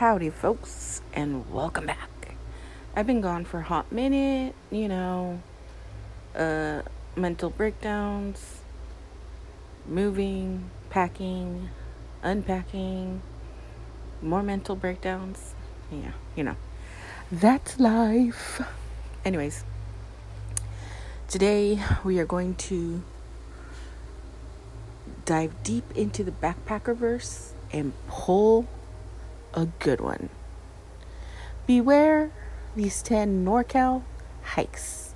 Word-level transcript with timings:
Howdy, 0.00 0.30
folks, 0.30 1.02
and 1.12 1.52
welcome 1.52 1.84
back. 1.84 2.34
I've 2.96 3.06
been 3.06 3.20
gone 3.20 3.44
for 3.44 3.60
a 3.60 3.62
hot 3.62 3.92
minute, 3.92 4.54
you 4.70 4.88
know, 4.88 5.42
uh, 6.34 6.80
mental 7.16 7.50
breakdowns, 7.50 8.62
moving, 9.86 10.70
packing, 10.88 11.68
unpacking, 12.22 13.20
more 14.22 14.42
mental 14.42 14.74
breakdowns. 14.74 15.52
Yeah, 15.92 16.12
you 16.34 16.44
know, 16.44 16.56
that's 17.30 17.78
life. 17.78 18.62
Anyways, 19.22 19.64
today 21.28 21.78
we 22.04 22.18
are 22.18 22.24
going 22.24 22.54
to 22.54 23.02
dive 25.26 25.52
deep 25.62 25.84
into 25.94 26.24
the 26.24 26.32
backpacker 26.32 26.96
verse 26.96 27.52
and 27.70 27.92
pull 28.08 28.66
a 29.54 29.66
good 29.78 30.00
one. 30.00 30.28
Beware 31.66 32.30
these 32.76 33.02
10 33.02 33.44
NorCal 33.44 34.02
hikes. 34.42 35.14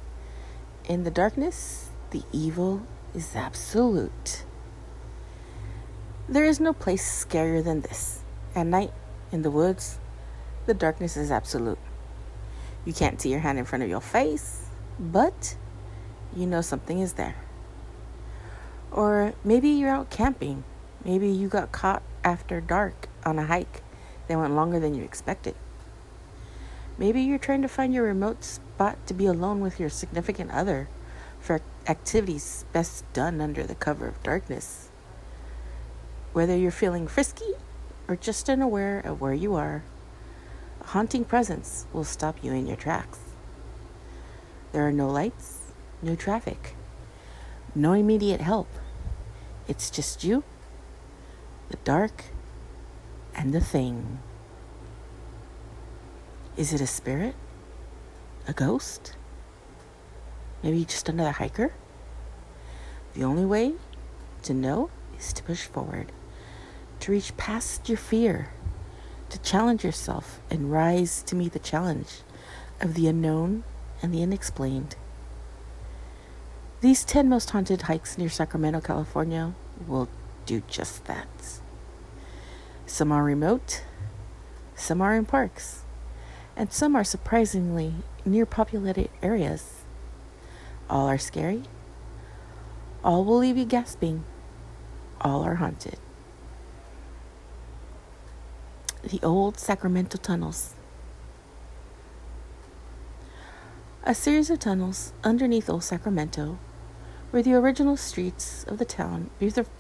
In 0.89 1.05
the 1.05 1.11
darkness, 1.11 1.89
the 2.11 2.23
evil 2.33 2.83
is 3.15 3.35
absolute. 3.35 4.45
There 6.29 6.45
is 6.45 6.61
no 6.61 6.73
place 6.73 7.25
scarier 7.25 7.63
than 7.63 7.81
this. 7.81 8.21
At 8.55 8.67
night, 8.67 8.93
in 9.33 9.43
the 9.43 9.51
woods, 9.51 9.99
the 10.67 10.75
darkness 10.75 11.17
is 11.17 11.31
absolute. 11.31 11.79
You 12.85 12.93
can't 12.93 13.21
see 13.21 13.31
your 13.31 13.41
hand 13.41 13.59
in 13.59 13.65
front 13.65 13.83
of 13.83 13.91
your 13.91 14.01
face, 14.01 14.67
but 14.99 15.57
you 16.37 16.47
know 16.47 16.61
something 16.61 17.01
is 17.01 17.15
there. 17.15 17.37
Or 18.91 19.35
maybe 19.43 19.71
you're 19.71 19.91
out 19.91 20.11
camping. 20.11 20.65
Maybe 21.05 21.29
you 21.29 21.49
got 21.49 21.73
caught 21.73 22.03
after 22.23 22.61
dark 22.61 23.09
on 23.25 23.39
a 23.39 23.47
hike 23.47 23.83
that 24.29 24.39
went 24.39 24.55
longer 24.55 24.81
than 24.81 24.95
you 24.95 25.03
expected. 25.03 25.55
Maybe 26.97 27.23
you're 27.23 27.39
trying 27.39 27.63
to 27.63 27.69
find 27.69 27.93
your 27.93 28.05
remote 28.05 28.45
spot 28.45 28.99
to 29.07 29.15
be 29.15 29.27
alone 29.27 29.61
with 29.61 29.81
your 29.81 29.91
significant 29.91 30.51
other 30.53 30.89
for 31.41 31.61
activities 31.87 32.65
best 32.73 33.05
done 33.13 33.41
under 33.41 33.65
the 33.65 33.75
cover 33.75 34.07
of 34.07 34.23
darkness. 34.23 34.89
Whether 36.33 36.57
you're 36.57 36.71
feeling 36.71 37.07
frisky 37.07 37.55
or 38.09 38.17
just 38.17 38.49
unaware 38.49 39.01
of 39.01 39.21
where 39.21 39.35
you 39.35 39.55
are, 39.55 39.83
a 40.81 40.87
haunting 40.89 41.25
presence 41.25 41.87
will 41.93 42.05
stop 42.05 42.43
you 42.43 42.53
in 42.53 42.67
your 42.67 42.77
tracks. 42.77 43.19
There 44.73 44.87
are 44.87 44.93
no 44.93 45.09
lights, 45.09 45.73
no 46.03 46.15
traffic, 46.15 46.75
no 47.75 47.93
immediate 47.93 48.41
help. 48.41 48.69
It's 49.69 49.91
just 49.91 50.25
you, 50.25 50.45
the 51.71 51.77
dark, 51.79 52.25
and 53.35 53.53
the 53.53 53.61
thing. 53.61 54.19
Is 56.57 56.73
it 56.73 56.81
a 56.81 56.87
spirit? 56.87 57.35
A 58.47 58.53
ghost? 58.53 59.17
Maybe 60.63 60.85
just 60.85 61.09
another 61.09 61.33
hiker? 61.33 61.73
The 63.15 63.25
only 63.25 63.45
way 63.45 63.75
to 64.43 64.55
know 64.55 64.91
is 65.19 65.33
to 65.33 65.43
push 65.43 65.65
forward, 65.67 66.13
to 67.01 67.13
reach 67.13 67.37
past 67.37 67.89
your 67.89 67.99
fear, 67.99 68.51
to 69.31 69.39
challenge 69.41 69.85
yourself 69.85 70.41
and 70.51 70.71
rise 70.71 71.23
to 71.25 71.37
meet 71.37 71.53
the 71.53 71.59
challenge 71.59 72.23
of 72.81 72.95
the 72.95 73.09
unknown 73.09 73.65
and 74.03 74.13
the 74.13 74.23
unexplained. 74.23 74.97
These 76.81 77.05
10 77.05 77.29
most 77.29 77.51
haunted 77.51 77.83
hikes 77.83 78.19
near 78.19 78.29
Sacramento, 78.29 78.81
California 78.81 79.55
will 79.87 80.09
do 80.45 80.63
just 80.69 81.07
that. 81.07 81.61
Some 82.87 83.11
are 83.13 83.25
remote, 83.25 83.83
some 84.75 85.01
are 85.01 85.15
in 85.15 85.25
parks, 85.25 85.83
and 86.55 86.71
some 86.71 86.95
are 86.95 87.05
surprisingly 87.05 87.95
near 88.25 88.45
populated 88.45 89.09
areas. 89.23 89.83
All 90.91 91.09
are 91.09 91.19
scary, 91.19 91.63
all 93.03 93.25
will 93.25 93.39
leave 93.39 93.57
you 93.57 93.65
gasping, 93.65 94.25
all 95.21 95.43
are 95.43 95.57
haunted. 95.57 95.99
The 99.03 99.21
old 99.23 99.59
Sacramento 99.59 100.19
tunnels. 100.19 100.75
A 104.05 104.15
series 104.15 104.51
of 104.51 104.59
tunnels 104.59 105.15
underneath 105.25 105.71
Old 105.71 105.85
Sacramento 105.85 106.59
were 107.33 107.43
the 107.43 107.55
original 107.55 107.97
streets 107.97 108.65
of 108.65 108.79
the 108.79 108.85
town 108.85 109.31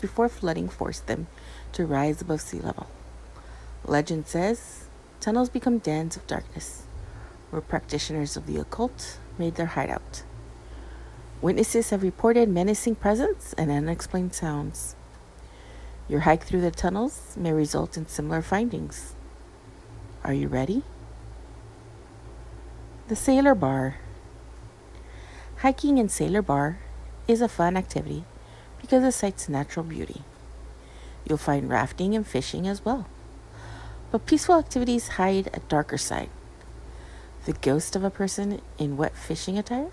before 0.00 0.30
flooding 0.30 0.68
forced 0.68 1.06
them 1.06 1.26
to 1.74 1.86
rise 1.86 2.22
above 2.22 2.40
sea 2.40 2.60
level. 2.60 2.86
Legend 3.84 4.26
says 4.26 4.88
tunnels 5.20 5.48
become 5.48 5.78
dens 5.78 6.16
of 6.16 6.26
darkness 6.26 6.84
where 7.50 7.60
practitioners 7.60 8.36
of 8.36 8.46
the 8.46 8.56
occult 8.58 9.18
made 9.38 9.54
their 9.54 9.66
hideout. 9.66 10.24
Witnesses 11.40 11.90
have 11.90 12.02
reported 12.02 12.48
menacing 12.48 12.96
presence 12.96 13.54
and 13.56 13.70
unexplained 13.70 14.34
sounds. 14.34 14.96
Your 16.08 16.20
hike 16.20 16.44
through 16.44 16.62
the 16.62 16.70
tunnels 16.70 17.36
may 17.36 17.52
result 17.52 17.96
in 17.96 18.08
similar 18.08 18.42
findings. 18.42 19.14
Are 20.24 20.32
you 20.32 20.48
ready? 20.48 20.82
The 23.08 23.16
Sailor 23.16 23.54
Bar. 23.54 23.98
Hiking 25.58 25.98
in 25.98 26.08
Sailor 26.08 26.42
Bar 26.42 26.78
is 27.28 27.40
a 27.40 27.48
fun 27.48 27.76
activity 27.76 28.24
because 28.80 28.98
of 28.98 29.04
the 29.04 29.12
site's 29.12 29.48
natural 29.48 29.84
beauty. 29.84 30.22
You'll 31.26 31.38
find 31.38 31.68
rafting 31.68 32.14
and 32.14 32.26
fishing 32.26 32.68
as 32.68 32.84
well. 32.84 33.06
But 34.10 34.26
peaceful 34.26 34.58
activities 34.58 35.08
hide 35.08 35.48
a 35.52 35.60
darker 35.60 35.98
side. 35.98 36.30
The 37.46 37.54
ghost 37.54 37.96
of 37.96 38.04
a 38.04 38.10
person 38.10 38.60
in 38.78 38.96
wet 38.96 39.16
fishing 39.16 39.58
attire, 39.58 39.90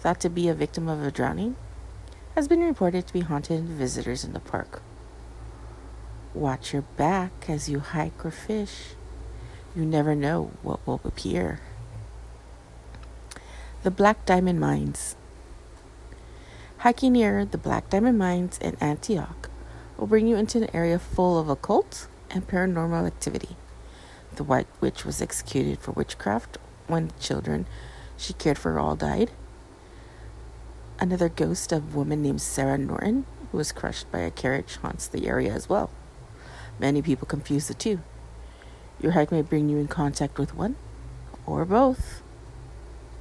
thought 0.00 0.20
to 0.20 0.30
be 0.30 0.48
a 0.48 0.54
victim 0.54 0.88
of 0.88 1.02
a 1.02 1.10
drowning, 1.10 1.56
has 2.34 2.46
been 2.46 2.60
reported 2.60 3.06
to 3.06 3.12
be 3.12 3.20
haunting 3.20 3.66
visitors 3.66 4.24
in 4.24 4.32
the 4.32 4.40
park. 4.40 4.82
Watch 6.34 6.72
your 6.72 6.82
back 6.82 7.32
as 7.48 7.68
you 7.68 7.80
hike 7.80 8.24
or 8.24 8.30
fish. 8.30 8.94
You 9.74 9.84
never 9.84 10.14
know 10.14 10.52
what 10.62 10.86
will 10.86 11.00
appear. 11.04 11.60
The 13.82 13.90
Black 13.90 14.24
Diamond 14.24 14.60
Mines. 14.60 15.16
Hiking 16.78 17.14
near 17.14 17.44
the 17.44 17.58
Black 17.58 17.90
Diamond 17.90 18.18
Mines 18.18 18.58
in 18.58 18.76
Antioch 18.80 19.50
will 19.98 20.06
bring 20.06 20.28
you 20.28 20.36
into 20.36 20.58
an 20.58 20.74
area 20.74 20.98
full 20.98 21.38
of 21.38 21.48
occult 21.48 22.06
and 22.30 22.46
paranormal 22.46 23.06
activity. 23.06 23.56
The 24.36 24.44
White 24.44 24.68
Witch 24.80 25.04
was 25.04 25.20
executed 25.20 25.80
for 25.80 25.90
witchcraft 25.92 26.56
when 26.86 27.10
children 27.20 27.66
she 28.16 28.32
cared 28.32 28.58
for 28.58 28.78
all 28.78 28.94
died. 28.94 29.30
Another 31.00 31.28
ghost 31.28 31.72
of 31.72 31.94
a 31.94 31.96
woman 31.98 32.22
named 32.22 32.40
Sarah 32.40 32.78
Norton, 32.78 33.26
who 33.50 33.58
was 33.58 33.72
crushed 33.72 34.10
by 34.10 34.20
a 34.20 34.30
carriage, 34.30 34.76
haunts 34.76 35.08
the 35.08 35.26
area 35.26 35.52
as 35.52 35.68
well. 35.68 35.90
Many 36.78 37.02
people 37.02 37.26
confuse 37.26 37.66
the 37.68 37.74
two. 37.74 38.00
Your 39.00 39.12
hike 39.12 39.32
may 39.32 39.42
bring 39.42 39.68
you 39.68 39.78
in 39.78 39.88
contact 39.88 40.38
with 40.38 40.54
one 40.54 40.76
or 41.46 41.64
both. 41.64 42.22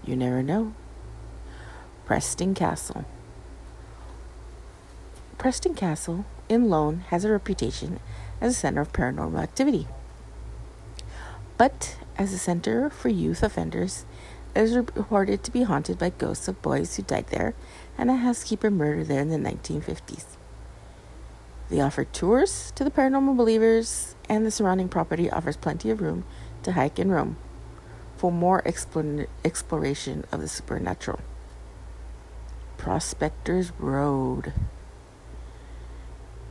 You 0.03 0.15
never 0.15 0.44
know. 0.44 0.74
Preston 2.06 2.53
Castle. 2.53 3.06
Preston 5.38 5.75
Castle 5.75 6.25
in 6.49 6.71
Ione 6.71 7.03
has 7.09 7.25
a 7.25 7.31
reputation 7.31 7.99
as 8.41 8.51
a 8.51 8.59
center 8.59 8.81
of 8.81 8.94
paranormal 8.94 9.41
activity. 9.41 9.88
But 11.57 11.97
as 12.17 12.33
a 12.33 12.38
center 12.38 12.89
for 12.89 13.09
youth 13.09 13.44
offenders, 13.44 14.05
it 14.55 14.61
is 14.61 14.75
reported 14.75 15.44
to 15.44 15.51
be 15.51 15.63
haunted 15.63 15.97
by 15.99 16.09
ghosts 16.09 16.47
of 16.47 16.61
boys 16.61 16.95
who 16.95 17.03
died 17.03 17.27
there 17.27 17.53
and 17.97 18.09
a 18.09 18.15
housekeeper 18.15 18.71
murdered 18.71 19.07
there 19.07 19.21
in 19.21 19.29
the 19.29 19.38
1950s. 19.38 20.25
They 21.69 21.81
offer 21.81 22.05
tours 22.05 22.71
to 22.75 22.83
the 22.83 22.91
paranormal 22.91 23.35
believers, 23.35 24.15
and 24.29 24.45
the 24.45 24.51
surrounding 24.51 24.88
property 24.88 25.29
offers 25.29 25.57
plenty 25.57 25.89
of 25.89 26.01
room 26.01 26.23
to 26.63 26.71
hike 26.71 26.97
and 26.97 27.11
roam 27.11 27.38
for 28.15 28.31
more 28.31 28.63
exploration 28.65 30.25
of 30.31 30.41
the 30.41 30.47
supernatural. 30.47 31.19
Prospectors 32.77 33.71
Road. 33.79 34.53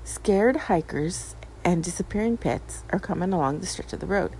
Scared 0.06 0.56
hikers 0.56 1.34
and 1.64 1.82
disappearing 1.82 2.36
pets 2.36 2.84
are 2.90 2.98
common 3.00 3.32
along 3.32 3.58
the 3.58 3.66
stretch 3.66 3.92
of 3.92 3.98
the 3.98 4.06
road, 4.06 4.30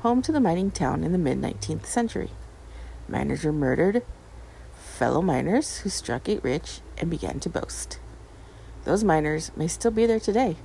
home 0.00 0.20
to 0.20 0.32
the 0.32 0.40
mining 0.40 0.72
town 0.72 1.04
in 1.04 1.12
the 1.12 1.16
mid 1.16 1.40
19th 1.40 1.86
century. 1.86 2.30
Miners 3.06 3.44
were 3.44 3.52
murdered, 3.52 4.02
fellow 4.74 5.22
miners 5.22 5.78
who 5.78 5.90
struck 5.90 6.28
it 6.28 6.42
rich 6.42 6.80
and 6.98 7.08
began 7.08 7.38
to 7.38 7.48
boast. 7.48 8.00
Those 8.82 9.04
miners 9.04 9.52
may 9.54 9.68
still 9.68 9.92
be 9.92 10.06
there 10.06 10.18
today. 10.18 10.56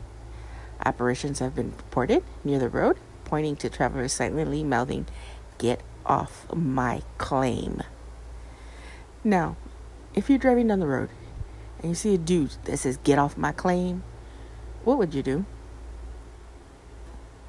Apparitions 0.84 1.38
have 1.38 1.54
been 1.54 1.76
reported 1.78 2.24
near 2.44 2.58
the 2.58 2.68
road, 2.68 2.98
pointing 3.26 3.56
to 3.58 3.70
travelers 3.70 4.12
silently 4.12 4.64
mouthing, 4.64 5.06
Get 5.60 5.82
off 6.04 6.52
my 6.52 7.04
claim. 7.20 7.84
Now, 9.24 9.56
if 10.16 10.32
you're 10.32 10.40
driving 10.40 10.70
down 10.70 10.80
the 10.80 10.88
road 10.88 11.10
and 11.78 11.90
you 11.90 11.96
see 11.96 12.16
a 12.16 12.18
dude 12.18 12.56
that 12.64 12.78
says, 12.78 12.98
Get 13.04 13.20
off 13.20 13.38
my 13.38 13.52
claim, 13.52 14.02
what 14.84 14.98
would 14.98 15.14
you 15.14 15.24
do? 15.24 15.46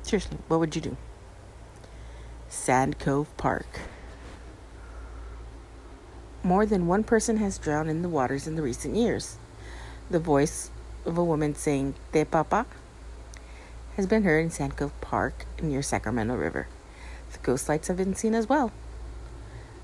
Seriously, 0.03 0.39
what 0.49 0.61
would 0.61 0.75
you 0.75 0.83
do? 0.83 0.97
Sand 2.49 2.99
Cove 2.99 3.35
Park. 3.37 3.81
More 6.43 6.67
than 6.67 6.87
one 6.87 7.05
person 7.05 7.37
has 7.37 7.57
drowned 7.57 7.89
in 7.89 8.03
the 8.03 8.09
waters 8.09 8.47
in 8.47 8.57
the 8.57 8.63
recent 8.63 8.97
years. 8.97 9.37
The 10.11 10.19
voice 10.19 10.71
of 11.07 11.17
a 11.17 11.25
woman 11.25 11.55
saying, 11.55 11.95
Te 12.13 12.25
papa, 12.25 12.67
has 13.97 14.07
been 14.07 14.25
heard 14.25 14.41
in 14.41 14.51
Sand 14.51 14.77
Cove 14.77 14.99
Park 15.01 15.47
near 15.63 15.83
Sacramento 15.83 16.35
River. 16.35 16.67
The 17.33 17.39
ghost 17.39 17.69
lights 17.69 17.89
have 17.89 17.97
been 17.97 18.15
seen 18.15 18.35
as 18.35 18.49
well. 18.49 18.73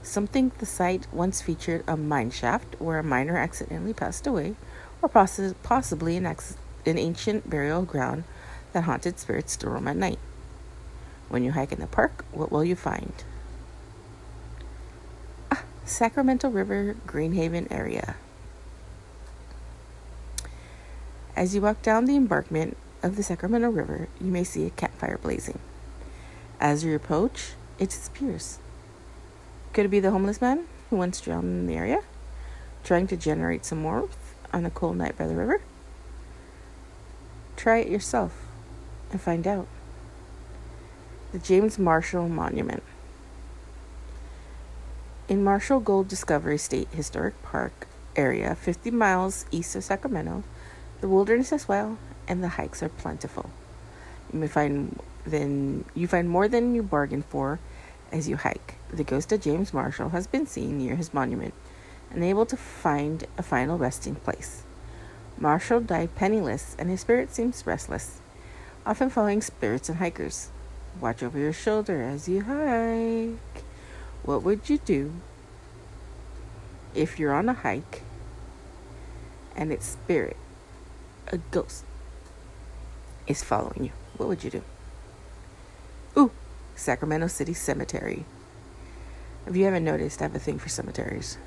Some 0.03 0.27
think 0.27 0.59
the 0.59 0.67
site 0.67 1.07
once 1.13 1.43
featured 1.43 1.85
a 1.87 1.97
mine 1.97 2.31
shaft 2.31 2.81
where 2.81 2.99
a 2.99 3.05
miner 3.05 3.37
accidentally 3.37 3.93
passed 3.93 4.27
away, 4.27 4.55
or 5.03 5.09
poss- 5.09 5.55
possibly 5.63 6.17
an, 6.17 6.27
ex- 6.27 6.57
an 6.89 6.99
ancient 6.99 7.49
burial 7.49 7.83
ground 7.83 8.25
that 8.73 8.85
haunted 8.85 9.19
spirits 9.19 9.57
to 9.57 9.71
roam 9.71 9.89
at 9.89 9.97
night. 9.97 10.19
When 11.29 11.45
you 11.45 11.53
hike 11.53 11.73
in 11.73 11.81
the 11.81 11.87
park, 11.87 12.25
what 12.33 12.51
will 12.51 12.65
you 12.65 12.75
find? 12.75 13.13
Ah, 15.53 15.63
Sacramento 15.85 16.49
River 16.49 16.97
Greenhaven 17.07 17.71
area. 17.71 18.17
As 21.37 21.55
you 21.55 21.61
walk 21.61 21.83
down 21.83 22.07
the 22.07 22.17
embankment 22.17 22.77
of 23.03 23.17
the 23.17 23.23
Sacramento 23.23 23.71
River, 23.71 24.09
you 24.21 24.31
may 24.33 24.43
see 24.43 24.67
a 24.67 24.71
campfire 24.71 25.19
blazing. 25.19 25.61
As 26.61 26.83
you 26.83 26.97
approach, 26.97 27.53
it 27.79 27.91
disappears. 27.91 28.59
Could 29.73 29.85
it 29.85 29.91
be 29.91 30.01
the 30.01 30.11
homeless 30.11 30.41
man 30.41 30.67
who 30.91 30.97
once 30.97 31.21
drowned 31.21 31.45
in 31.45 31.67
the 31.67 31.77
area, 31.77 32.01
trying 32.83 33.07
to 33.07 33.17
generate 33.17 33.65
some 33.65 33.85
warmth 33.85 34.35
on 34.53 34.67
a 34.67 34.71
cold 34.71 34.97
night 34.97 35.17
by 35.17 35.29
the 35.29 35.37
river? 35.37 35.61
Try 37.59 37.79
it 37.79 37.89
yourself 37.89 38.47
and 39.11 39.21
find 39.21 39.45
out. 39.45 39.67
The 41.33 41.41
James 41.41 41.77
Marshall 41.77 42.29
Monument. 42.29 42.85
In 45.29 45.43
Marshall 45.43 45.81
Gold 45.81 46.07
Discovery 46.07 46.57
State 46.57 46.87
Historic 46.93 47.43
Park 47.43 47.89
area, 48.15 48.55
50 48.55 48.93
miles 48.93 49.45
east 49.51 49.75
of 49.75 49.83
Sacramento, 49.83 50.45
the 51.01 51.09
wilderness 51.09 51.51
is 51.51 51.67
well 51.67 51.99
and 52.29 52.45
the 52.45 52.51
hikes 52.51 52.81
are 52.81 52.89
plentiful. 52.91 53.51
You 54.33 54.39
may 54.39 54.47
find 54.47 55.01
then 55.27 55.85
you 55.97 56.07
find 56.07 56.31
more 56.31 56.47
than 56.47 56.77
you 56.77 56.85
bargained 56.85 57.25
for 57.25 57.59
as 58.13 58.29
you 58.29 58.37
hike. 58.37 58.77
The 58.91 59.03
ghost 59.03 59.33
of 59.33 59.41
James 59.41 59.75
Marshall 59.75 60.11
has 60.11 60.29
been 60.29 60.47
seen 60.47 60.79
near 60.79 60.95
his 60.95 61.13
monument, 61.13 61.55
unable 62.13 62.47
to 62.47 62.57
find 62.57 63.27
a 63.37 63.43
final 63.43 63.79
resting 63.79 64.15
place. 64.15 64.63
Marshall 65.41 65.81
died 65.81 66.15
penniless, 66.17 66.75
and 66.79 66.91
his 66.91 67.03
spirit 67.03 67.33
seems 67.33 67.65
restless, 67.65 68.21
often 68.85 69.09
following 69.09 69.41
spirits 69.41 69.89
and 69.89 69.99
hikers. 69.99 70.51
Watch 71.01 71.23
over 71.23 71.39
your 71.39 71.53
shoulder 71.53 72.03
as 72.03 72.29
you 72.29 72.43
hike. 72.43 73.65
What 74.25 74.43
would 74.43 74.69
you 74.69 74.79
do 74.79 75.13
if 76.95 77.19
you're 77.21 77.33
on 77.33 77.49
a 77.49 77.53
hike 77.53 78.03
and 79.55 79.71
its 79.71 79.87
spirit, 79.87 80.37
a 81.29 81.39
ghost, 81.39 81.85
is 83.29 83.45
following 83.45 83.85
you? 83.85 83.93
What 84.17 84.29
would 84.29 84.43
you 84.43 84.51
do? 84.51 84.63
Ooh, 86.17 86.33
Sacramento 86.75 87.29
City 87.29 87.55
Cemetery. 87.55 88.25
If 89.47 89.55
you 89.55 89.65
haven't 89.65 89.85
noticed, 89.85 90.21
I 90.21 90.25
have 90.25 90.35
a 90.35 90.41
thing 90.41 90.59
for 90.59 90.69
cemeteries. 90.69 91.39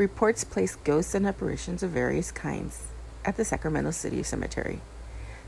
Reports 0.00 0.44
place 0.44 0.76
ghosts 0.76 1.14
and 1.14 1.26
apparitions 1.26 1.82
of 1.82 1.90
various 1.90 2.32
kinds 2.32 2.86
at 3.22 3.36
the 3.36 3.44
Sacramento 3.44 3.90
City 3.90 4.22
Cemetery. 4.22 4.80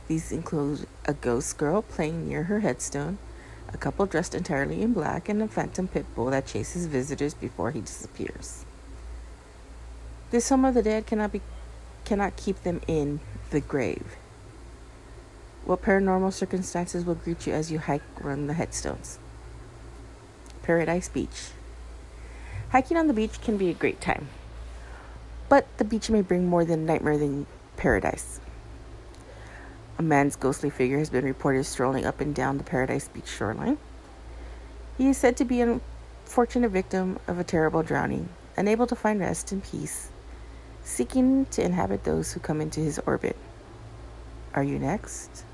These 0.08 0.30
include 0.30 0.86
a 1.06 1.14
ghost 1.14 1.56
girl 1.56 1.80
playing 1.80 2.28
near 2.28 2.42
her 2.42 2.60
headstone, 2.60 3.16
a 3.72 3.78
couple 3.78 4.04
dressed 4.04 4.34
entirely 4.34 4.82
in 4.82 4.92
black, 4.92 5.30
and 5.30 5.40
a 5.40 5.48
phantom 5.48 5.88
pit 5.88 6.04
bull 6.14 6.26
that 6.26 6.46
chases 6.46 6.84
visitors 6.84 7.32
before 7.32 7.70
he 7.70 7.80
disappears. 7.80 8.66
This 10.30 10.50
home 10.50 10.66
of 10.66 10.74
the 10.74 10.82
dead 10.82 11.06
cannot 11.06 11.32
be 11.32 11.40
cannot 12.04 12.36
keep 12.36 12.62
them 12.62 12.82
in 12.86 13.20
the 13.52 13.60
grave. 13.62 14.16
What 15.64 15.80
paranormal 15.80 16.34
circumstances 16.34 17.06
will 17.06 17.14
greet 17.14 17.46
you 17.46 17.54
as 17.54 17.72
you 17.72 17.78
hike 17.78 18.02
around 18.22 18.48
the 18.48 18.52
headstones? 18.52 19.18
Paradise 20.62 21.08
Beach. 21.08 21.52
Hiking 22.72 22.98
on 22.98 23.06
the 23.06 23.14
beach 23.14 23.40
can 23.40 23.56
be 23.56 23.70
a 23.70 23.74
great 23.74 24.00
time, 24.02 24.28
but 25.52 25.66
the 25.76 25.84
beach 25.84 26.08
may 26.08 26.22
bring 26.22 26.48
more 26.48 26.64
than 26.64 26.86
nightmare 26.86 27.18
than 27.18 27.46
paradise. 27.76 28.40
A 29.98 30.02
man's 30.02 30.34
ghostly 30.34 30.70
figure 30.70 30.96
has 30.96 31.10
been 31.10 31.26
reported 31.26 31.64
strolling 31.64 32.06
up 32.06 32.22
and 32.22 32.34
down 32.34 32.56
the 32.56 32.64
Paradise 32.64 33.06
Beach 33.08 33.28
shoreline. 33.28 33.76
He 34.96 35.10
is 35.10 35.18
said 35.18 35.36
to 35.36 35.44
be 35.44 35.60
an 35.60 35.82
unfortunate 36.24 36.70
victim 36.70 37.18
of 37.28 37.38
a 37.38 37.44
terrible 37.44 37.82
drowning, 37.82 38.30
unable 38.56 38.86
to 38.86 38.96
find 38.96 39.20
rest 39.20 39.52
and 39.52 39.62
peace, 39.62 40.08
seeking 40.84 41.44
to 41.50 41.62
inhabit 41.62 42.04
those 42.04 42.32
who 42.32 42.40
come 42.40 42.62
into 42.62 42.80
his 42.80 42.98
orbit. 43.04 43.36
Are 44.54 44.64
you 44.64 44.78
next? 44.78 45.44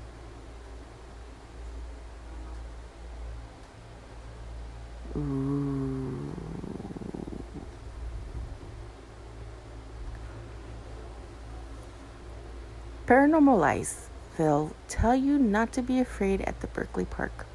Ooh. 5.17 5.68
Paranormal 13.09 13.59
Lies. 13.59 14.07
They'll 14.37 14.71
tell 14.87 15.15
you 15.15 15.39
not 15.39 15.71
to 15.73 15.81
be 15.81 15.99
afraid 15.99 16.41
at 16.41 16.61
the 16.61 16.67
Berkeley 16.67 17.05
Park. 17.05 17.47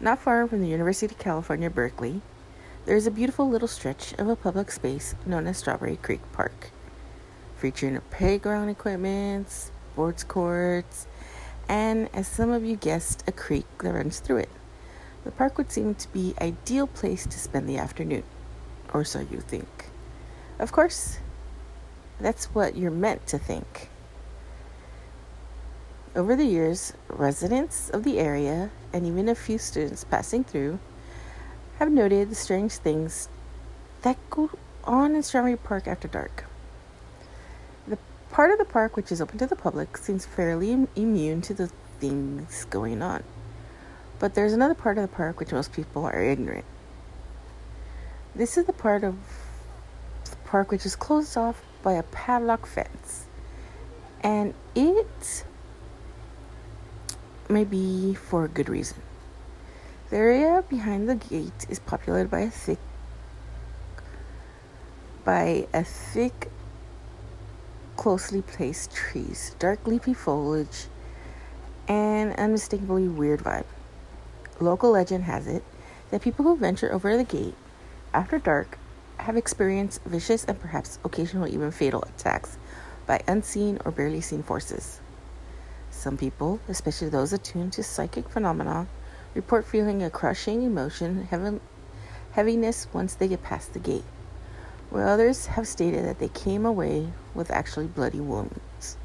Not 0.00 0.18
far 0.18 0.44
from 0.48 0.60
the 0.60 0.66
University 0.66 1.06
of 1.06 1.20
California, 1.20 1.70
Berkeley, 1.70 2.20
there 2.84 2.96
is 2.96 3.06
a 3.06 3.12
beautiful 3.12 3.48
little 3.48 3.68
stretch 3.68 4.14
of 4.14 4.28
a 4.28 4.34
public 4.34 4.72
space 4.72 5.14
known 5.24 5.46
as 5.46 5.58
Strawberry 5.58 5.98
Creek 6.02 6.20
Park, 6.32 6.72
featuring 7.58 8.00
playground 8.10 8.70
equipment, 8.70 9.50
sports 9.50 10.24
courts, 10.24 11.06
and, 11.68 12.08
as 12.12 12.26
some 12.26 12.50
of 12.50 12.64
you 12.64 12.74
guessed, 12.74 13.22
a 13.28 13.30
creek 13.30 13.66
that 13.84 13.94
runs 13.94 14.18
through 14.18 14.38
it. 14.38 14.50
The 15.22 15.30
park 15.30 15.56
would 15.58 15.70
seem 15.70 15.94
to 15.94 16.08
be 16.08 16.34
ideal 16.40 16.88
place 16.88 17.24
to 17.24 17.38
spend 17.38 17.68
the 17.68 17.78
afternoon, 17.78 18.24
or 18.92 19.04
so 19.04 19.20
you 19.20 19.38
think. 19.38 19.90
Of 20.58 20.72
course, 20.72 21.18
that's 22.18 22.46
what 22.46 22.74
you're 22.74 22.90
meant 22.90 23.24
to 23.28 23.38
think. 23.38 23.90
Over 26.16 26.36
the 26.36 26.46
years, 26.46 26.94
residents 27.08 27.90
of 27.90 28.02
the 28.02 28.18
area 28.18 28.70
and 28.92 29.06
even 29.06 29.28
a 29.28 29.34
few 29.34 29.58
students 29.58 30.04
passing 30.04 30.42
through 30.42 30.78
have 31.78 31.92
noted 31.92 32.30
the 32.30 32.34
strange 32.34 32.72
things 32.72 33.28
that 34.02 34.16
go 34.30 34.50
on 34.84 35.14
in 35.14 35.22
Strawberry 35.22 35.56
Park 35.56 35.86
after 35.86 36.08
dark. 36.08 36.44
The 37.86 37.98
part 38.30 38.50
of 38.50 38.58
the 38.58 38.64
park 38.64 38.96
which 38.96 39.12
is 39.12 39.20
open 39.20 39.38
to 39.38 39.46
the 39.46 39.54
public 39.54 39.98
seems 39.98 40.24
fairly 40.24 40.86
immune 40.96 41.42
to 41.42 41.54
the 41.54 41.70
things 42.00 42.64
going 42.70 43.02
on. 43.02 43.22
But 44.18 44.34
there's 44.34 44.54
another 44.54 44.74
part 44.74 44.96
of 44.96 45.02
the 45.02 45.14
park 45.14 45.38
which 45.38 45.52
most 45.52 45.72
people 45.72 46.04
are 46.06 46.22
ignorant. 46.22 46.64
This 48.34 48.56
is 48.56 48.64
the 48.64 48.72
part 48.72 49.04
of 49.04 49.16
the 50.24 50.36
park 50.46 50.70
which 50.70 50.86
is 50.86 50.96
closed 50.96 51.36
off 51.36 51.62
by 51.82 51.92
a 51.92 52.02
padlock 52.02 52.66
fence. 52.66 53.26
And 54.22 54.54
it 54.74 55.44
may 57.48 57.64
be 57.64 58.14
for 58.14 58.44
a 58.44 58.48
good 58.48 58.68
reason. 58.68 59.02
The 60.10 60.16
area 60.16 60.64
behind 60.68 61.08
the 61.08 61.14
gate 61.16 61.66
is 61.68 61.78
populated 61.78 62.30
by 62.30 62.40
a 62.40 62.50
thick 62.50 62.78
by 65.24 65.66
a 65.74 65.84
thick 65.84 66.50
closely 67.96 68.40
placed 68.40 68.92
trees, 68.92 69.54
dark 69.58 69.86
leafy 69.86 70.14
foliage, 70.14 70.86
and 71.86 72.34
unmistakably 72.36 73.08
weird 73.08 73.40
vibe. 73.40 73.66
Local 74.60 74.90
legend 74.92 75.24
has 75.24 75.46
it 75.46 75.62
that 76.10 76.22
people 76.22 76.44
who 76.44 76.56
venture 76.56 76.92
over 76.92 77.16
the 77.16 77.24
gate 77.24 77.54
after 78.14 78.38
dark 78.38 78.78
have 79.18 79.36
experienced 79.36 80.02
vicious 80.04 80.44
and 80.44 80.58
perhaps 80.58 80.98
occasionally 81.04 81.52
even 81.52 81.70
fatal 81.70 82.02
attacks 82.02 82.56
by 83.06 83.20
unseen 83.28 83.78
or 83.84 83.90
barely 83.90 84.20
seen 84.20 84.42
forces. 84.42 85.00
Some 85.98 86.16
people, 86.16 86.60
especially 86.68 87.08
those 87.08 87.32
attuned 87.32 87.72
to 87.72 87.82
psychic 87.82 88.28
phenomena, 88.28 88.86
report 89.34 89.66
feeling 89.66 90.00
a 90.00 90.10
crushing 90.10 90.62
emotion, 90.62 91.24
heaven, 91.24 91.60
heaviness 92.30 92.86
once 92.92 93.14
they 93.14 93.26
get 93.26 93.42
past 93.42 93.72
the 93.72 93.80
gate, 93.80 94.04
while 94.90 95.08
others 95.08 95.46
have 95.46 95.66
stated 95.66 96.04
that 96.04 96.20
they 96.20 96.28
came 96.28 96.64
away 96.64 97.08
with 97.34 97.50
actually 97.50 97.88
bloody 97.88 98.20
wounds. 98.20 98.96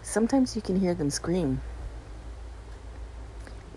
Sometimes 0.00 0.54
you 0.54 0.62
can 0.62 0.78
hear 0.78 0.94
them 0.94 1.10
scream. 1.10 1.60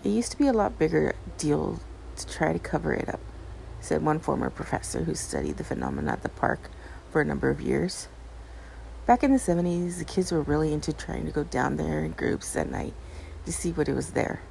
It 0.04 0.10
used 0.10 0.30
to 0.30 0.38
be 0.38 0.46
a 0.46 0.52
lot 0.52 0.78
bigger 0.78 1.16
deal 1.36 1.80
to 2.14 2.26
try 2.28 2.52
to 2.52 2.60
cover 2.60 2.92
it 2.92 3.08
up, 3.08 3.20
said 3.80 4.04
one 4.04 4.20
former 4.20 4.50
professor 4.50 5.02
who 5.02 5.16
studied 5.16 5.56
the 5.56 5.64
phenomena 5.64 6.12
at 6.12 6.22
the 6.22 6.28
park 6.28 6.70
for 7.10 7.20
a 7.20 7.24
number 7.24 7.50
of 7.50 7.60
years. 7.60 8.06
Back 9.08 9.24
in 9.24 9.32
the 9.32 9.38
70s, 9.38 9.96
the 9.96 10.04
kids 10.04 10.30
were 10.32 10.42
really 10.42 10.70
into 10.70 10.92
trying 10.92 11.24
to 11.24 11.32
go 11.32 11.42
down 11.42 11.76
there 11.76 12.04
in 12.04 12.12
groups 12.12 12.54
at 12.56 12.70
night 12.70 12.92
to 13.46 13.52
see 13.54 13.72
what 13.72 13.88
it 13.88 13.94
was 13.94 14.10
there. 14.10 14.42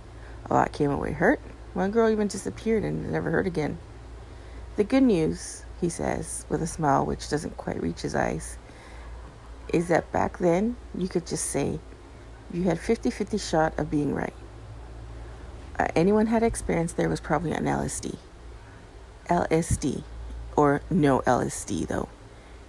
A 0.49 0.53
lot 0.55 0.71
came 0.71 0.89
away 0.89 1.11
hurt. 1.11 1.39
One 1.75 1.91
girl 1.91 2.09
even 2.09 2.27
disappeared 2.27 2.83
and 2.83 3.11
never 3.11 3.29
heard 3.29 3.45
again. 3.45 3.77
The 4.75 4.83
good 4.83 5.03
news, 5.03 5.63
he 5.79 5.89
says, 5.89 6.43
with 6.49 6.63
a 6.63 6.65
smile 6.65 7.05
which 7.05 7.29
doesn't 7.29 7.55
quite 7.55 7.79
reach 7.79 8.01
his 8.01 8.15
eyes, 8.15 8.57
is 9.71 9.89
that 9.89 10.11
back 10.11 10.39
then 10.39 10.75
you 10.97 11.07
could 11.07 11.27
just 11.27 11.51
say 11.51 11.79
you 12.51 12.63
had 12.63 12.79
50 12.79 13.11
50 13.11 13.37
shot 13.37 13.77
of 13.77 13.91
being 13.91 14.15
right. 14.15 14.33
Uh, 15.77 15.85
anyone 15.95 16.25
had 16.25 16.41
experience 16.41 16.93
there 16.93 17.09
was 17.09 17.19
probably 17.19 17.53
on 17.53 17.65
LSD. 17.65 18.17
LSD, 19.29 20.01
or 20.55 20.81
no 20.89 21.19
LSD 21.19 21.85
though. 21.85 22.09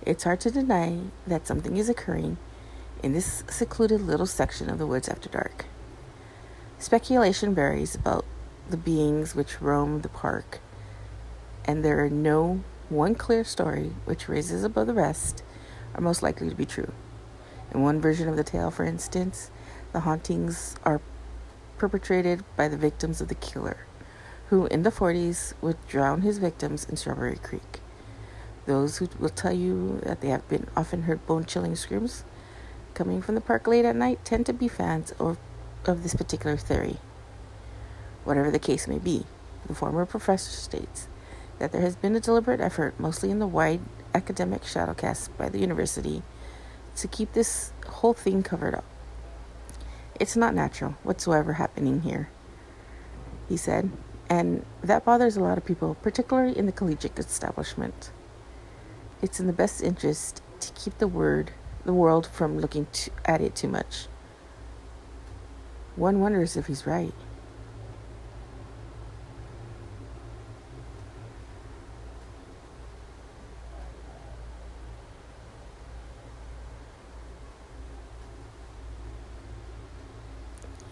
It's 0.02 0.24
hard 0.24 0.40
to 0.40 0.50
deny 0.50 0.98
that 1.26 1.46
something 1.46 1.76
is 1.76 1.88
occurring 1.88 2.38
in 3.02 3.12
this 3.12 3.44
secluded 3.48 4.00
little 4.00 4.26
section 4.26 4.70
of 4.70 4.78
the 4.78 4.86
woods 4.86 5.08
after 5.08 5.28
dark. 5.28 5.66
Speculation 6.78 7.54
varies 7.54 7.94
about 7.94 8.24
the 8.70 8.76
beings 8.76 9.34
which 9.34 9.60
roam 9.60 10.02
the 10.02 10.08
park 10.08 10.60
and 11.68 11.84
there 11.84 12.02
are 12.02 12.10
no 12.10 12.64
one 12.88 13.14
clear 13.14 13.44
story 13.44 13.92
which 14.06 14.28
raises 14.28 14.64
above 14.64 14.86
the 14.86 14.94
rest 14.94 15.42
are 15.94 16.00
most 16.00 16.22
likely 16.22 16.48
to 16.48 16.56
be 16.56 16.64
true. 16.64 16.92
In 17.72 17.82
one 17.82 18.00
version 18.00 18.26
of 18.26 18.36
the 18.36 18.42
tale, 18.42 18.70
for 18.70 18.84
instance, 18.84 19.50
the 19.92 20.00
hauntings 20.00 20.76
are 20.84 21.02
perpetrated 21.76 22.42
by 22.56 22.66
the 22.68 22.78
victims 22.78 23.20
of 23.20 23.28
the 23.28 23.34
killer, 23.34 23.84
who 24.48 24.64
in 24.66 24.82
the 24.82 24.90
40s 24.90 25.52
would 25.60 25.76
drown 25.86 26.22
his 26.22 26.38
victims 26.38 26.86
in 26.88 26.96
Strawberry 26.96 27.36
Creek. 27.36 27.80
Those 28.68 28.98
who 28.98 29.08
will 29.18 29.30
tell 29.30 29.54
you 29.54 29.98
that 30.02 30.20
they 30.20 30.28
have 30.28 30.46
been 30.46 30.66
often 30.76 31.04
heard 31.04 31.26
bone 31.26 31.46
chilling 31.46 31.74
screams 31.74 32.24
coming 32.92 33.22
from 33.22 33.34
the 33.34 33.40
park 33.40 33.66
late 33.66 33.86
at 33.86 33.96
night 33.96 34.22
tend 34.26 34.44
to 34.44 34.52
be 34.52 34.68
fans 34.68 35.10
of, 35.12 35.38
of 35.86 36.02
this 36.02 36.12
particular 36.12 36.58
theory. 36.58 36.98
Whatever 38.24 38.50
the 38.50 38.58
case 38.58 38.86
may 38.86 38.98
be, 38.98 39.24
the 39.66 39.74
former 39.74 40.04
professor 40.04 40.50
states 40.50 41.08
that 41.58 41.72
there 41.72 41.80
has 41.80 41.96
been 41.96 42.14
a 42.14 42.20
deliberate 42.20 42.60
effort, 42.60 43.00
mostly 43.00 43.30
in 43.30 43.38
the 43.38 43.46
wide 43.46 43.80
academic 44.14 44.64
shadowcast 44.64 45.30
by 45.38 45.48
the 45.48 45.60
university, 45.60 46.22
to 46.96 47.08
keep 47.08 47.32
this 47.32 47.72
whole 47.86 48.12
thing 48.12 48.42
covered 48.42 48.74
up. 48.74 48.84
It's 50.20 50.36
not 50.36 50.54
natural 50.54 50.90
whatsoever 51.04 51.54
happening 51.54 52.02
here, 52.02 52.28
he 53.48 53.56
said, 53.56 53.90
and 54.28 54.66
that 54.82 55.06
bothers 55.06 55.38
a 55.38 55.40
lot 55.40 55.56
of 55.56 55.64
people, 55.64 55.94
particularly 56.02 56.58
in 56.58 56.66
the 56.66 56.72
collegiate 56.72 57.18
establishment. 57.18 58.10
It's 59.20 59.40
in 59.40 59.46
the 59.46 59.52
best 59.52 59.82
interest 59.82 60.42
to 60.60 60.72
keep 60.72 60.98
the 60.98 61.08
word 61.08 61.52
the 61.84 61.92
world 61.94 62.26
from 62.26 62.58
looking 62.58 62.86
to, 62.92 63.10
at 63.24 63.40
it 63.40 63.54
too 63.56 63.68
much. 63.68 64.08
One 65.96 66.20
wonders 66.20 66.56
if 66.56 66.66
he's 66.66 66.86
right. 66.86 67.14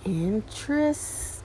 Interesting. 0.05 1.37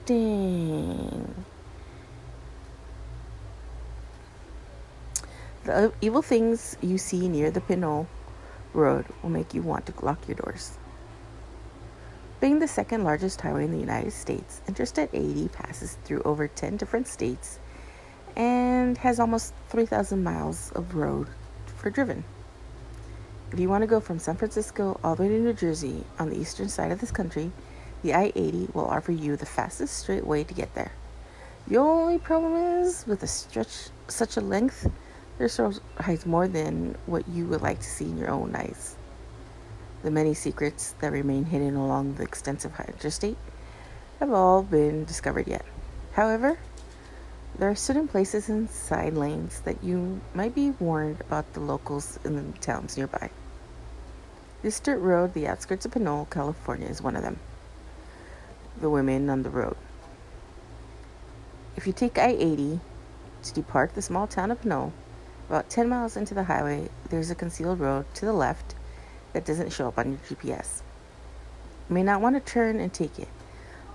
The 5.64 5.92
evil 6.00 6.22
things 6.22 6.76
you 6.80 6.98
see 6.98 7.28
near 7.28 7.52
the 7.52 7.60
Pinole 7.60 8.08
Road 8.74 9.06
will 9.22 9.30
make 9.30 9.54
you 9.54 9.62
want 9.62 9.86
to 9.86 10.04
lock 10.04 10.26
your 10.26 10.34
doors. 10.34 10.76
Being 12.40 12.58
the 12.58 12.66
second 12.66 13.04
largest 13.04 13.40
highway 13.40 13.64
in 13.64 13.70
the 13.70 13.78
United 13.78 14.12
States, 14.12 14.60
Interstate 14.66 15.10
80 15.12 15.48
passes 15.48 15.98
through 16.02 16.22
over 16.22 16.48
10 16.48 16.78
different 16.78 17.06
states 17.06 17.60
and 18.34 18.98
has 18.98 19.20
almost 19.20 19.54
3,000 19.68 20.24
miles 20.24 20.72
of 20.74 20.96
road 20.96 21.28
for 21.76 21.90
driven. 21.90 22.24
If 23.52 23.60
you 23.60 23.68
want 23.68 23.82
to 23.82 23.86
go 23.86 24.00
from 24.00 24.18
San 24.18 24.36
Francisco 24.36 24.98
all 25.04 25.14
the 25.14 25.22
way 25.22 25.28
to 25.28 25.38
New 25.38 25.52
Jersey 25.52 26.02
on 26.18 26.30
the 26.30 26.40
eastern 26.40 26.68
side 26.68 26.90
of 26.90 27.00
this 27.00 27.12
country, 27.12 27.52
the 28.02 28.14
I 28.14 28.32
80 28.34 28.70
will 28.74 28.88
offer 28.88 29.12
you 29.12 29.36
the 29.36 29.46
fastest 29.46 29.96
straight 29.96 30.26
way 30.26 30.42
to 30.42 30.54
get 30.54 30.74
there. 30.74 30.90
The 31.68 31.76
only 31.76 32.18
problem 32.18 32.56
is, 32.82 33.06
with 33.06 33.22
a 33.22 33.28
stretch 33.28 33.90
such 34.08 34.36
a 34.36 34.40
length, 34.40 34.90
this 35.38 35.58
road 35.58 35.80
hides 35.98 36.26
more 36.26 36.48
than 36.48 36.96
what 37.06 37.26
you 37.28 37.46
would 37.46 37.62
like 37.62 37.80
to 37.80 37.88
see 37.88 38.04
in 38.04 38.18
your 38.18 38.30
own 38.30 38.54
eyes. 38.54 38.96
The 40.02 40.10
many 40.10 40.34
secrets 40.34 40.94
that 41.00 41.12
remain 41.12 41.44
hidden 41.44 41.76
along 41.76 42.14
the 42.14 42.24
extensive 42.24 42.72
interstate 42.88 43.38
have 44.20 44.32
all 44.32 44.62
been 44.62 45.04
discovered 45.04 45.46
yet. 45.46 45.64
However, 46.12 46.58
there 47.58 47.68
are 47.68 47.74
certain 47.74 48.08
places 48.08 48.48
and 48.48 48.68
side 48.70 49.14
lanes 49.14 49.60
that 49.60 49.84
you 49.84 50.20
might 50.34 50.54
be 50.54 50.70
warned 50.70 51.20
about 51.20 51.52
the 51.52 51.60
locals 51.60 52.18
in 52.24 52.36
the 52.36 52.58
towns 52.58 52.96
nearby. 52.96 53.30
This 54.62 54.80
dirt 54.80 55.00
road, 55.00 55.34
the 55.34 55.48
outskirts 55.48 55.84
of 55.84 55.92
Pinole, 55.92 56.26
California, 56.30 56.88
is 56.88 57.02
one 57.02 57.16
of 57.16 57.22
them 57.22 57.38
the 58.80 58.88
women 58.90 59.28
on 59.28 59.42
the 59.42 59.50
road. 59.50 59.76
If 61.76 61.86
you 61.86 61.92
take 61.92 62.18
I 62.18 62.30
80 62.30 62.80
to 63.44 63.54
depart 63.54 63.94
the 63.94 64.02
small 64.02 64.26
town 64.26 64.50
of 64.50 64.60
Pinole, 64.62 64.92
about 65.52 65.68
10 65.68 65.86
miles 65.86 66.16
into 66.16 66.32
the 66.32 66.44
highway, 66.44 66.88
there's 67.10 67.30
a 67.30 67.34
concealed 67.34 67.78
road 67.78 68.06
to 68.14 68.24
the 68.24 68.32
left 68.32 68.74
that 69.34 69.44
doesn't 69.44 69.70
show 69.70 69.86
up 69.86 69.98
on 69.98 70.08
your 70.08 70.18
GPS. 70.20 70.80
You 71.90 71.94
may 71.94 72.02
not 72.02 72.22
want 72.22 72.36
to 72.36 72.52
turn 72.52 72.80
and 72.80 72.90
take 72.90 73.18
it, 73.18 73.28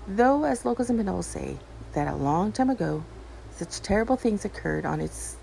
though, 0.06 0.44
as 0.44 0.64
locals 0.64 0.88
in 0.88 0.98
Pinole 0.98 1.24
say, 1.24 1.56
that 1.94 2.06
a 2.06 2.14
long 2.14 2.52
time 2.52 2.70
ago, 2.70 3.02
such 3.50 3.80
terrible 3.80 4.16
things 4.16 4.44
occurred 4.44 4.86
on 4.86 5.00
its 5.00 5.36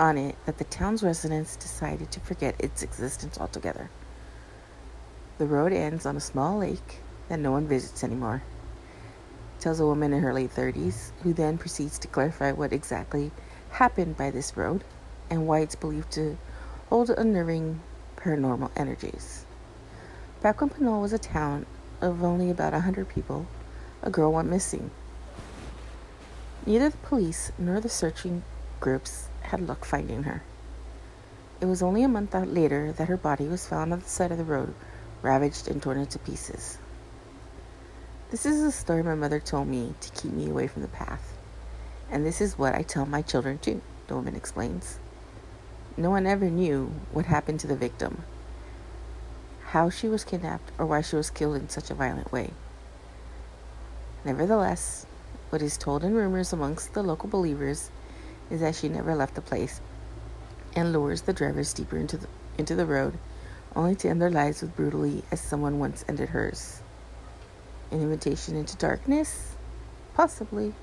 on 0.00 0.16
it 0.16 0.34
that 0.46 0.56
the 0.56 0.64
town's 0.64 1.02
residents 1.02 1.56
decided 1.56 2.10
to 2.12 2.20
forget 2.20 2.54
its 2.58 2.82
existence 2.82 3.36
altogether. 3.38 3.90
The 5.36 5.44
road 5.44 5.74
ends 5.74 6.06
on 6.06 6.16
a 6.16 6.20
small 6.20 6.56
lake 6.56 7.00
that 7.28 7.38
no 7.38 7.52
one 7.52 7.68
visits 7.68 8.02
anymore. 8.02 8.42
Tells 9.60 9.78
a 9.78 9.84
woman 9.84 10.14
in 10.14 10.22
her 10.22 10.32
late 10.32 10.54
30s, 10.54 11.10
who 11.22 11.34
then 11.34 11.58
proceeds 11.58 11.98
to 11.98 12.08
clarify 12.08 12.52
what 12.52 12.72
exactly 12.72 13.30
happened 13.72 14.16
by 14.16 14.30
this 14.30 14.56
road 14.56 14.84
and 15.30 15.46
why 15.46 15.60
it's 15.60 15.74
believed 15.74 16.10
to 16.12 16.38
hold 16.88 17.10
unnerving 17.10 17.80
paranormal 18.16 18.70
energies. 18.76 19.44
Back 20.40 20.60
when 20.60 20.70
Pinole 20.70 21.02
was 21.02 21.12
a 21.12 21.18
town 21.18 21.66
of 22.00 22.22
only 22.22 22.50
about 22.50 22.72
100 22.72 23.08
people, 23.08 23.46
a 24.02 24.10
girl 24.10 24.32
went 24.32 24.48
missing. 24.48 24.90
Neither 26.64 26.90
the 26.90 26.96
police 26.98 27.50
nor 27.58 27.80
the 27.80 27.88
searching 27.88 28.42
groups 28.80 29.28
had 29.42 29.66
luck 29.66 29.84
finding 29.84 30.24
her. 30.24 30.42
It 31.60 31.66
was 31.66 31.82
only 31.82 32.02
a 32.04 32.08
month 32.08 32.34
later 32.34 32.92
that 32.92 33.08
her 33.08 33.16
body 33.16 33.48
was 33.48 33.66
found 33.66 33.92
on 33.92 34.00
the 34.00 34.08
side 34.08 34.30
of 34.30 34.38
the 34.38 34.44
road, 34.44 34.74
ravaged 35.22 35.66
and 35.66 35.82
torn 35.82 35.98
into 35.98 36.18
pieces. 36.20 36.78
This 38.30 38.46
is 38.46 38.60
a 38.62 38.70
story 38.70 39.02
my 39.02 39.14
mother 39.14 39.40
told 39.40 39.66
me 39.66 39.94
to 40.00 40.10
keep 40.12 40.32
me 40.32 40.50
away 40.50 40.66
from 40.66 40.82
the 40.82 40.88
path. 40.88 41.36
And 42.10 42.24
this 42.24 42.40
is 42.40 42.58
what 42.58 42.74
I 42.74 42.82
tell 42.82 43.06
my 43.06 43.22
children 43.22 43.58
too, 43.58 43.80
the 44.06 44.14
woman 44.14 44.36
explains. 44.36 44.98
No 45.98 46.10
one 46.10 46.28
ever 46.28 46.48
knew 46.48 46.92
what 47.10 47.26
happened 47.26 47.58
to 47.58 47.66
the 47.66 47.74
victim, 47.74 48.22
how 49.70 49.90
she 49.90 50.06
was 50.06 50.22
kidnapped, 50.22 50.70
or 50.78 50.86
why 50.86 51.00
she 51.00 51.16
was 51.16 51.28
killed 51.28 51.56
in 51.56 51.68
such 51.68 51.90
a 51.90 51.94
violent 51.94 52.30
way. 52.30 52.52
Nevertheless, 54.24 55.06
what 55.50 55.60
is 55.60 55.76
told 55.76 56.04
in 56.04 56.14
rumors 56.14 56.52
amongst 56.52 56.94
the 56.94 57.02
local 57.02 57.28
believers 57.28 57.90
is 58.48 58.60
that 58.60 58.76
she 58.76 58.88
never 58.88 59.16
left 59.16 59.34
the 59.34 59.40
place 59.40 59.80
and 60.76 60.92
lures 60.92 61.22
the 61.22 61.32
drivers 61.32 61.74
deeper 61.74 61.96
into 61.96 62.16
the, 62.16 62.28
into 62.56 62.76
the 62.76 62.86
road, 62.86 63.18
only 63.74 63.96
to 63.96 64.08
end 64.08 64.22
their 64.22 64.30
lives 64.30 64.62
with 64.62 64.76
brutally 64.76 65.24
as 65.32 65.40
someone 65.40 65.80
once 65.80 66.04
ended 66.08 66.28
hers. 66.28 66.80
An 67.90 68.00
invitation 68.00 68.54
into 68.54 68.76
darkness? 68.76 69.56
Possibly. 70.14 70.74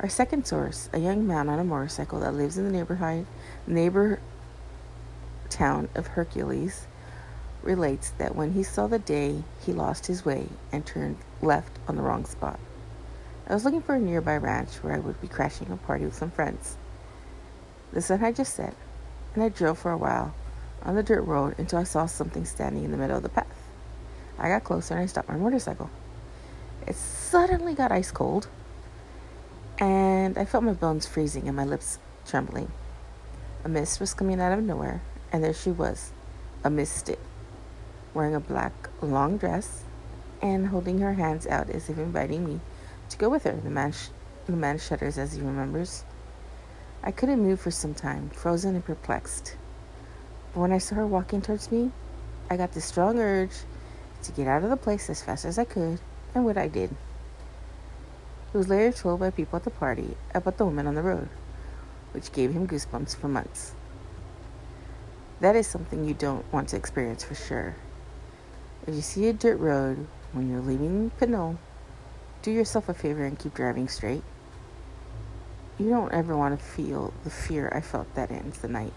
Our 0.00 0.08
second 0.08 0.46
source, 0.46 0.88
a 0.92 1.00
young 1.00 1.26
man 1.26 1.48
on 1.48 1.58
a 1.58 1.64
motorcycle 1.64 2.20
that 2.20 2.34
lives 2.34 2.56
in 2.56 2.64
the 2.64 2.70
neighborhood 2.70 3.26
neighbor 3.66 4.20
town 5.50 5.88
of 5.96 6.06
Hercules, 6.06 6.86
relates 7.64 8.10
that 8.10 8.36
when 8.36 8.52
he 8.52 8.62
saw 8.62 8.86
the 8.86 9.00
day, 9.00 9.42
he 9.60 9.72
lost 9.72 10.06
his 10.06 10.24
way 10.24 10.46
and 10.70 10.86
turned 10.86 11.16
left 11.42 11.72
on 11.88 11.96
the 11.96 12.02
wrong 12.02 12.24
spot. 12.26 12.60
I 13.48 13.54
was 13.54 13.64
looking 13.64 13.82
for 13.82 13.96
a 13.96 13.98
nearby 13.98 14.36
ranch 14.36 14.74
where 14.84 14.94
I 14.94 15.00
would 15.00 15.20
be 15.20 15.26
crashing 15.26 15.68
a 15.72 15.76
party 15.76 16.04
with 16.04 16.14
some 16.14 16.30
friends. 16.30 16.76
The 17.92 18.00
sun 18.00 18.20
had 18.20 18.36
just 18.36 18.54
set, 18.54 18.76
and 19.34 19.42
I 19.42 19.48
drove 19.48 19.78
for 19.80 19.90
a 19.90 19.98
while 19.98 20.32
on 20.84 20.94
the 20.94 21.02
dirt 21.02 21.22
road 21.22 21.56
until 21.58 21.80
I 21.80 21.84
saw 21.84 22.06
something 22.06 22.44
standing 22.44 22.84
in 22.84 22.92
the 22.92 22.96
middle 22.96 23.16
of 23.16 23.24
the 23.24 23.28
path. 23.28 23.46
I 24.38 24.48
got 24.48 24.62
closer 24.62 24.94
and 24.94 25.02
I 25.02 25.06
stopped 25.06 25.28
my 25.28 25.36
motorcycle. 25.36 25.90
It 26.86 26.94
suddenly 26.94 27.74
got 27.74 27.90
ice 27.90 28.12
cold, 28.12 28.46
and 30.28 30.36
I 30.36 30.44
felt 30.44 30.62
my 30.62 30.74
bones 30.74 31.06
freezing 31.06 31.48
and 31.48 31.56
my 31.56 31.64
lips 31.64 31.98
trembling. 32.26 32.70
A 33.64 33.68
mist 33.70 33.98
was 33.98 34.12
coming 34.12 34.42
out 34.42 34.52
of 34.52 34.62
nowhere, 34.62 35.00
and 35.32 35.42
there 35.42 35.54
she 35.54 35.70
was, 35.70 36.12
a 36.62 36.68
misted, 36.68 37.18
wearing 38.12 38.34
a 38.34 38.40
black 38.40 38.90
long 39.00 39.38
dress 39.38 39.84
and 40.42 40.66
holding 40.66 40.98
her 40.98 41.14
hands 41.14 41.46
out 41.46 41.70
as 41.70 41.88
if 41.88 41.96
inviting 41.96 42.44
me 42.44 42.60
to 43.08 43.16
go 43.16 43.30
with 43.30 43.44
her. 43.44 43.54
The 43.54 43.70
man, 43.70 43.92
sh- 43.92 44.08
the 44.44 44.52
man 44.52 44.78
shudders 44.78 45.16
as 45.16 45.32
he 45.32 45.40
remembers. 45.40 46.04
I 47.02 47.10
couldn't 47.10 47.42
move 47.42 47.58
for 47.58 47.70
some 47.70 47.94
time, 47.94 48.28
frozen 48.28 48.74
and 48.74 48.84
perplexed. 48.84 49.56
But 50.52 50.60
when 50.60 50.72
I 50.72 50.78
saw 50.78 50.96
her 50.96 51.06
walking 51.06 51.40
towards 51.40 51.72
me, 51.72 51.90
I 52.50 52.58
got 52.58 52.72
the 52.72 52.82
strong 52.82 53.18
urge 53.18 53.56
to 54.24 54.32
get 54.32 54.46
out 54.46 54.62
of 54.62 54.68
the 54.68 54.76
place 54.76 55.08
as 55.08 55.22
fast 55.22 55.46
as 55.46 55.58
I 55.58 55.64
could, 55.64 56.00
and 56.34 56.44
what 56.44 56.58
I 56.58 56.68
did. 56.68 56.94
He 58.50 58.56
was 58.56 58.68
later 58.68 58.92
told 58.96 59.20
by 59.20 59.30
people 59.30 59.56
at 59.56 59.64
the 59.64 59.70
party 59.70 60.16
about 60.34 60.56
the 60.56 60.64
woman 60.64 60.86
on 60.86 60.94
the 60.94 61.02
road, 61.02 61.28
which 62.12 62.32
gave 62.32 62.52
him 62.52 62.66
goosebumps 62.66 63.14
for 63.14 63.28
months. 63.28 63.72
That 65.40 65.54
is 65.54 65.66
something 65.66 66.04
you 66.04 66.14
don't 66.14 66.50
want 66.52 66.70
to 66.70 66.76
experience 66.76 67.22
for 67.22 67.34
sure. 67.34 67.76
If 68.86 68.94
you 68.94 69.02
see 69.02 69.28
a 69.28 69.34
dirt 69.34 69.58
road 69.58 70.06
when 70.32 70.48
you're 70.48 70.62
leaving 70.62 71.10
Pinole, 71.20 71.58
do 72.40 72.50
yourself 72.50 72.88
a 72.88 72.94
favor 72.94 73.24
and 73.24 73.38
keep 73.38 73.52
driving 73.52 73.86
straight. 73.86 74.22
You 75.78 75.90
don't 75.90 76.12
ever 76.12 76.36
want 76.36 76.58
to 76.58 76.64
feel 76.64 77.12
the 77.24 77.30
fear 77.30 77.70
I 77.72 77.82
felt 77.82 78.12
that 78.14 78.30
ends 78.30 78.58
the 78.58 78.68
night. 78.68 78.94